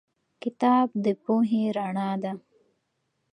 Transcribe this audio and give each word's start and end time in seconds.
کتاب 0.41 0.87
د 1.03 1.05
پوهې 1.23 1.63
رڼا 1.77 2.09
ده. 2.23 2.31